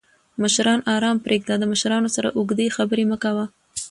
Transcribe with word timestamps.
مشران 0.41 0.79
آرام 0.95 1.17
پریږده! 1.25 1.55
د 1.59 1.63
مشرانو 1.71 2.09
سره 2.15 2.29
اوږدې 2.37 2.67
خبرې 2.77 3.03
مه 3.09 3.17
کوه 3.23 3.45